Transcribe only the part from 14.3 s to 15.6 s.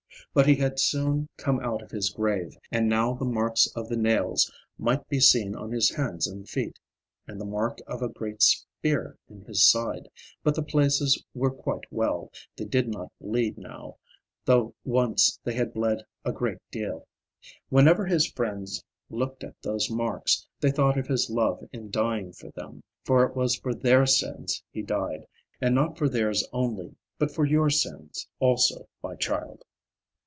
though once they